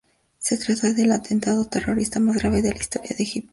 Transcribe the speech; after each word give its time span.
Se 0.39 0.57
trata 0.57 0.91
del 0.93 1.11
atentado 1.11 1.63
terrorista 1.65 2.19
más 2.19 2.37
grave 2.37 2.63
de 2.63 2.71
la 2.71 2.79
historia 2.79 3.11
de 3.15 3.23
Egipto. 3.23 3.49